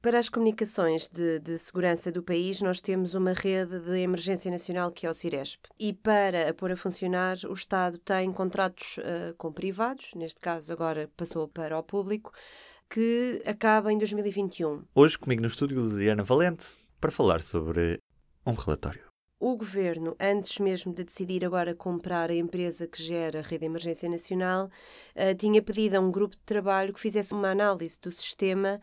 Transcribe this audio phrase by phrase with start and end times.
[0.00, 4.92] Para as comunicações de, de, segurança do país, nós temos uma rede de emergência nacional
[4.92, 5.64] que é o Ciresp.
[5.76, 10.72] E para a pôr a funcionar, o Estado tem contratos uh, com privados, neste caso
[10.72, 12.32] agora passou para o público,
[12.88, 14.84] que acaba em 2021.
[14.94, 16.64] Hoje comigo no estúdio Diana Valente
[17.00, 18.00] para falar sobre
[18.46, 19.08] um relatório
[19.40, 23.66] o governo, antes mesmo de decidir agora comprar a empresa que gera a Rede de
[23.66, 24.66] Emergência Nacional,
[25.14, 28.80] uh, tinha pedido a um grupo de trabalho que fizesse uma análise do sistema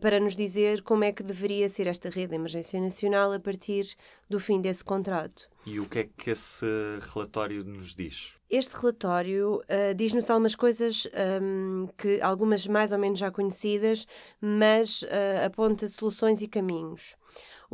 [0.00, 3.94] para nos dizer como é que deveria ser esta Rede de Emergência Nacional a partir
[4.28, 5.48] do fim desse contrato.
[5.64, 6.66] E o que é que esse
[7.12, 8.34] relatório nos diz?
[8.50, 11.06] Este relatório uh, diz-nos algumas coisas
[11.40, 14.06] um, que algumas mais ou menos já conhecidas,
[14.40, 15.04] mas
[15.44, 17.16] aponta soluções e caminhos.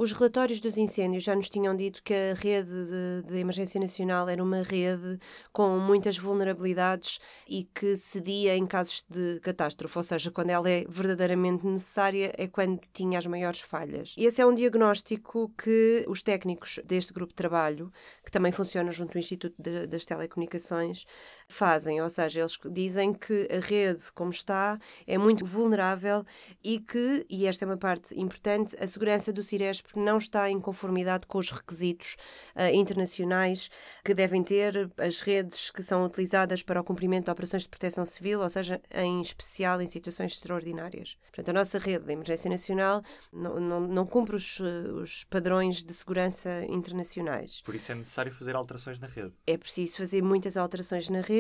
[0.01, 4.29] Os relatórios dos incêndios já nos tinham dito que a rede de, de, emergência nacional
[4.29, 5.19] era uma rede
[5.53, 10.85] com muitas vulnerabilidades e que cedia em casos de catástrofe, ou seja, quando ela é
[10.89, 14.15] verdadeiramente necessária é quando tinha as maiores falhas.
[14.17, 17.93] E esse é um diagnóstico que os técnicos deste grupo de trabalho,
[18.25, 21.05] que também funciona junto ao Instituto de, das Telecomunicações,
[21.49, 26.25] fazem, ou seja, eles dizem que a rede, como está, é muito vulnerável
[26.63, 30.61] e que, e esta é uma parte importante, a segurança do Ciresp não está em
[30.61, 32.17] conformidade com os requisitos
[32.55, 33.71] uh, internacionais
[34.05, 38.05] que devem ter as redes que são utilizadas para o cumprimento de operações de proteção
[38.05, 41.17] civil, ou seja, em especial em situações extraordinárias.
[41.33, 45.95] Portanto, a nossa rede de emergência nacional não, não, não cumpre os, os padrões de
[45.95, 47.63] segurança internacionais.
[47.63, 49.33] Por isso é necessário fazer alterações na rede.
[49.47, 51.38] É preciso fazer muitas alterações na rede.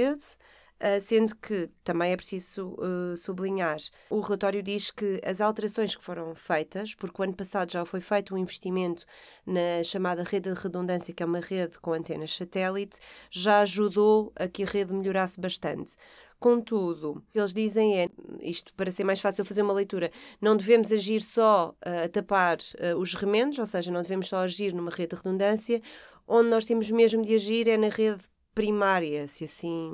[0.80, 6.04] Uh, sendo que também é preciso uh, sublinhar, o relatório diz que as alterações que
[6.04, 9.04] foram feitas, porque o ano passado já foi feito um investimento
[9.44, 14.46] na chamada rede de redundância, que é uma rede com antenas satélite, já ajudou a
[14.46, 15.96] que a rede melhorasse bastante.
[16.38, 18.08] Contudo, o que eles dizem é,
[18.40, 22.58] isto para ser mais fácil fazer uma leitura, não devemos agir só uh, a tapar
[22.96, 25.82] os remendos, ou seja, não devemos só agir numa rede de redundância,
[26.28, 28.22] onde nós temos mesmo de agir é na rede
[28.58, 29.92] primária, se assim,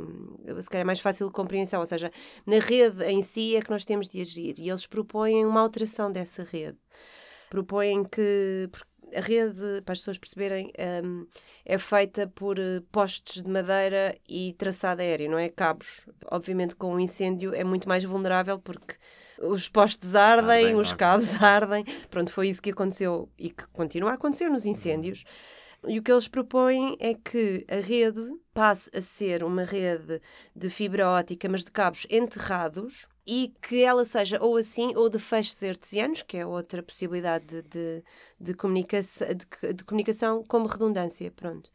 [0.58, 2.10] se calhar é mais fácil de compreensão, ou seja,
[2.46, 6.10] na rede em si é que nós temos de agir e eles propõem uma alteração
[6.10, 6.78] dessa rede.
[7.50, 8.70] Propõem que
[9.14, 10.72] a rede, para as pessoas perceberem,
[11.04, 11.26] um,
[11.62, 16.08] é feita por eh, postes de madeira e traçado aéreo, não é cabos.
[16.30, 18.94] Obviamente, com um incêndio é muito mais vulnerável porque
[19.42, 21.84] os postes ardem, ah, os cabos ardem.
[22.10, 25.22] Pronto, foi isso que aconteceu e que continua a acontecer nos incêndios.
[25.86, 28.20] E o que eles propõem é que a rede
[28.52, 30.20] passe a ser uma rede
[30.54, 35.18] de fibra ótica, mas de cabos enterrados, e que ela seja ou assim ou de
[35.18, 38.04] feixes artesianos, que é outra possibilidade de, de,
[38.40, 41.30] de, comunicação, de, de comunicação como redundância.
[41.30, 41.70] Pronto.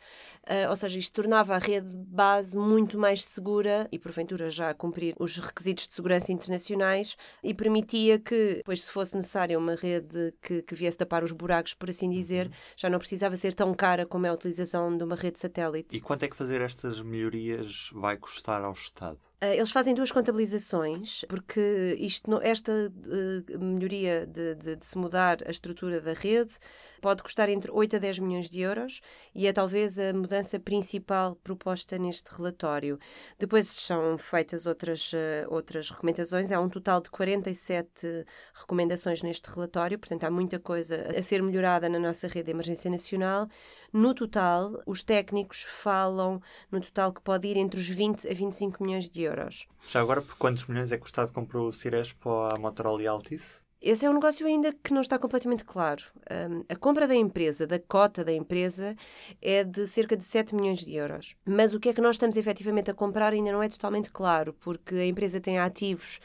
[0.49, 4.73] Uh, ou seja, isto tornava a rede base muito mais segura e, porventura, já a
[4.73, 10.33] cumprir os requisitos de segurança internacionais e permitia que, depois, se fosse necessária uma rede
[10.41, 12.53] que, que viesse tapar os buracos, por assim dizer, uhum.
[12.75, 15.95] já não precisava ser tão cara como é a utilização de uma rede satélite.
[15.95, 19.19] E quanto é que fazer estas melhorias vai custar ao Estado?
[19.41, 25.37] Uh, eles fazem duas contabilizações, porque isto, esta uh, melhoria de, de, de, se mudar
[25.45, 26.53] a estrutura da rede
[27.01, 29.01] pode custar entre 8 a 10 milhões de euros
[29.33, 32.99] e é talvez a mudança principal proposta neste relatório.
[33.37, 39.97] Depois são feitas outras, uh, outras recomendações, há um total de 47 recomendações neste relatório,
[39.97, 43.47] portanto há muita coisa a ser melhorada na nossa rede de emergência nacional.
[43.91, 46.41] No total, os técnicos falam
[46.71, 49.67] no total que pode ir entre os 20 a 25 milhões de euros.
[49.87, 53.07] Já agora, por quantos milhões é que o Estado comprou o Cirespo à Motorola e
[53.07, 53.61] Altice?
[53.81, 56.03] Esse é um negócio ainda que não está completamente claro.
[56.29, 58.93] Um, a compra da empresa, da cota da empresa,
[59.41, 61.33] é de cerca de 7 milhões de euros.
[61.45, 64.53] Mas o que é que nós estamos efetivamente a comprar ainda não é totalmente claro,
[64.59, 66.19] porque a empresa tem ativos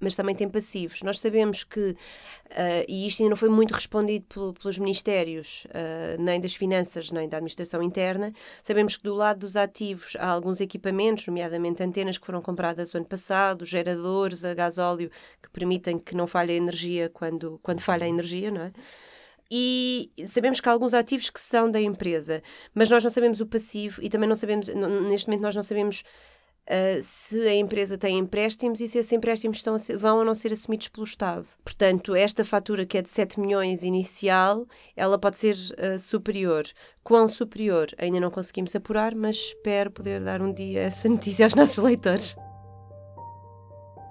[0.00, 1.02] mas também tem passivos.
[1.02, 1.96] Nós sabemos que, uh,
[2.88, 7.28] e isto ainda não foi muito respondido pelo, pelos ministérios, uh, nem das finanças, nem
[7.28, 12.26] da administração interna, sabemos que do lado dos ativos há alguns equipamentos, nomeadamente antenas que
[12.26, 15.10] foram compradas o ano passado, geradores a gasóleo
[15.42, 18.72] que permitem que não falhe a energia quando, quando falha a energia, não é?
[19.50, 22.42] E sabemos que há alguns ativos que são da empresa,
[22.74, 26.02] mas nós não sabemos o passivo e também não sabemos, neste momento nós não sabemos
[26.68, 30.34] Uh, se a empresa tem empréstimos e se esses empréstimos estão ser, vão ou não
[30.34, 31.46] ser assumidos pelo Estado.
[31.62, 34.66] Portanto, esta fatura que é de 7 milhões inicial,
[34.96, 36.64] ela pode ser uh, superior.
[37.04, 37.86] Quão superior?
[37.98, 42.36] Ainda não conseguimos apurar, mas espero poder dar um dia essa notícia aos nossos leitores.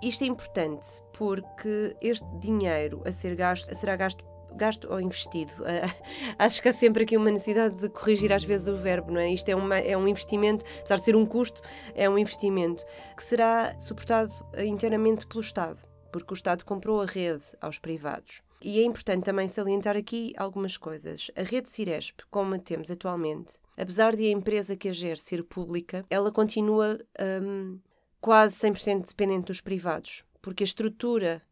[0.02, 0.88] Isto é importante
[1.18, 4.24] porque este dinheiro a ser gasto será gasto
[4.56, 5.52] gasto ou investido?
[5.62, 5.92] Uh,
[6.40, 9.30] acho que há sempre aqui uma necessidade de corrigir às vezes o verbo, não é?
[9.32, 11.62] Isto é, uma, é um investimento, apesar de ser um custo,
[11.94, 12.84] é um investimento
[13.16, 15.80] que será suportado inteiramente pelo Estado,
[16.12, 18.42] porque o Estado comprou a rede aos privados.
[18.62, 21.30] E é importante também salientar aqui algumas coisas.
[21.36, 25.44] A rede Ciresp, como a temos atualmente, apesar de a empresa que a gere ser
[25.44, 27.00] pública, ela continua
[27.44, 27.80] um,
[28.20, 31.44] quase 100% dependente dos privados, porque a estrutura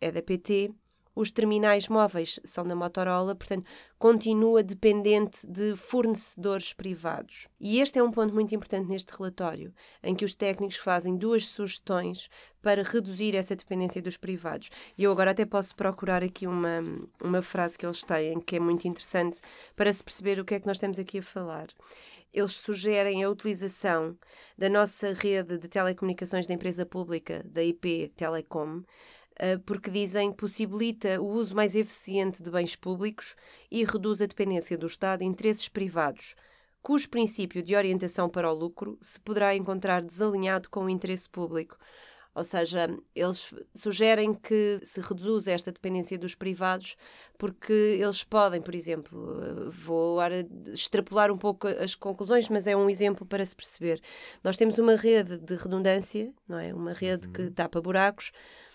[0.00, 0.74] é da PT
[1.14, 3.68] os terminais móveis são da Motorola, portanto,
[3.98, 7.48] continua dependente de fornecedores privados.
[7.60, 11.46] E este é um ponto muito importante neste relatório, em que os técnicos fazem duas
[11.46, 12.28] sugestões
[12.62, 14.70] para reduzir essa dependência dos privados.
[14.96, 16.80] E eu agora até posso procurar aqui uma,
[17.22, 19.40] uma frase que eles têm, que é muito interessante
[19.74, 21.68] para se perceber o que é que nós estamos aqui a falar
[22.32, 24.16] eles sugerem a utilização
[24.56, 28.82] da nossa rede de telecomunicações da empresa pública, da IP Telecom,
[29.64, 33.36] porque dizem possibilita o uso mais eficiente de bens públicos
[33.70, 36.34] e reduz a dependência do Estado em interesses privados,
[36.82, 41.76] cujo princípio de orientação para o lucro se poderá encontrar desalinhado com o interesse público.
[42.32, 46.96] Ou seja, eles sugerem que se reduza esta dependência dos privados
[47.36, 50.18] porque eles podem, por exemplo, eh, vou
[50.72, 54.00] extrapolar um pouco as conclusões, mas é um exemplo para se perceber.
[54.44, 56.72] Nós temos uma rede de redundância, não é?
[56.72, 57.52] Uma rede que uhum.
[57.52, 58.69] tapa buracos, eh,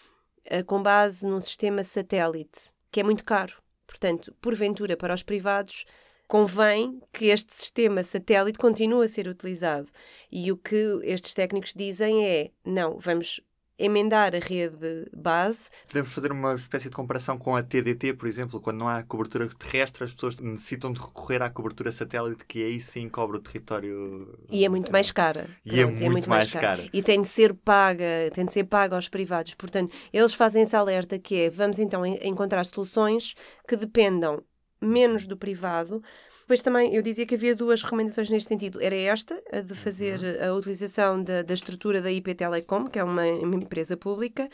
[0.66, 3.54] com base num sistema satélite, que é muito caro.
[3.86, 5.86] Portanto, porventura, para os privados,
[6.28, 9.90] convém que este sistema satélite continue a ser utilizado.
[10.32, 13.42] E o que estes técnicos dizem é: não, vamos
[13.78, 15.70] emendar a rede base.
[15.88, 19.48] Podemos fazer uma espécie de comparação com a TDT, por exemplo, quando não há cobertura
[19.48, 24.38] terrestre, as pessoas necessitam de recorrer à cobertura satélite, que aí sim cobre o território.
[24.50, 25.50] E é muito mais cara.
[25.66, 26.78] E é Pronto, é, muito é, muito mais, mais cara.
[26.78, 26.90] cara.
[26.94, 29.54] E tem de ser paga, tem de ser paga aos privados.
[29.56, 33.36] Portanto, eles fazem esse alerta que é, vamos então encontrar soluções
[33.68, 34.42] que dependam
[34.82, 36.02] menos do privado,
[36.46, 38.80] depois também eu dizia que havia duas recomendações neste sentido.
[38.80, 40.48] Era esta, a de fazer uhum.
[40.48, 44.48] a utilização da, da estrutura da IP Telecom, que é uma, uma empresa pública,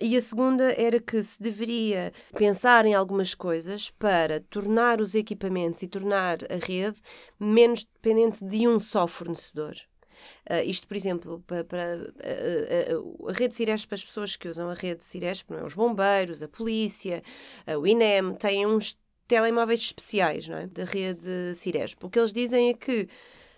[0.00, 5.82] e a segunda era que se deveria pensar em algumas coisas para tornar os equipamentos
[5.82, 7.00] e tornar a rede
[7.40, 9.74] menos dependente de um só fornecedor.
[10.48, 14.70] Uh, isto, por exemplo, para, para uh, uh, a rede Ciresp, as pessoas que usam
[14.70, 15.64] a rede Ciresp, não é?
[15.64, 17.20] os bombeiros, a polícia,
[17.76, 18.96] o INEM, têm uns
[19.32, 20.66] telemóveis especiais, não é?
[20.66, 22.04] Da rede Ciresp.
[22.04, 23.08] O que eles dizem é que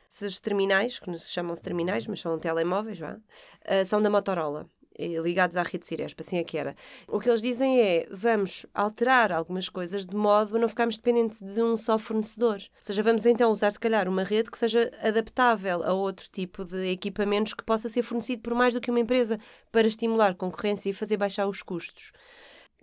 [0.09, 5.57] esses terminais, que se chamam-se terminais, mas são telemóveis, vá, uh, são da Motorola ligados
[5.57, 6.77] à rede Ciresp, assim é que era.
[7.09, 11.43] O que eles dizem é, vamos alterar algumas coisas de modo a não ficarmos dependentes
[11.43, 12.55] de um só fornecedor.
[12.55, 16.65] Ou seja, vamos então usar, se calhar, uma rede que seja adaptável a outro tipo
[16.65, 19.41] de equipamentos que possa ser fornecido por mais do que uma empresa
[19.73, 22.13] para estimular concorrência e fazer baixar os custos.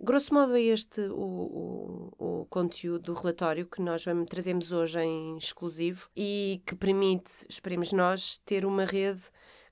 [0.00, 5.00] Grosso modo, é este o, o, o, conteúdo do relatório que nós vamos, trazemos hoje
[5.00, 9.22] em exclusivo e que permite, esperemos nós, ter uma rede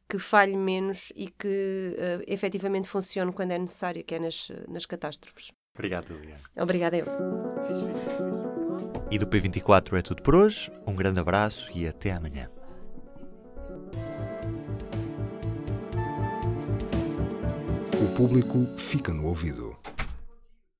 [0.08, 4.86] que falhe menos e que uh, efetivamente funcione quando é necessário, que é nas, nas
[4.86, 5.52] catástrofes.
[5.74, 6.40] Obrigado, Liliana.
[6.58, 7.06] Obrigada eu.
[9.10, 10.70] E do P24 é tudo por hoje.
[10.86, 12.50] Um grande abraço e até amanhã.
[18.02, 19.69] O público fica no ouvido.